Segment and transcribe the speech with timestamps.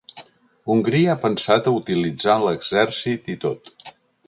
[0.75, 3.75] Hongria ha pensat a utilitzar l’exèrcit i tot.